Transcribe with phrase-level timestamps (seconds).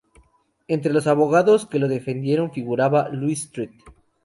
[0.67, 3.77] Entre los abogados que lo defendieron, figuraba Louis St.